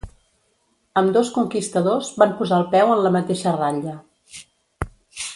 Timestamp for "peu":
2.71-2.93